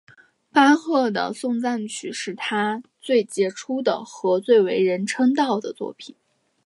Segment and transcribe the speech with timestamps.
[0.51, 6.15] 巴赫的颂赞曲是他最杰出的和最为人称道的作品。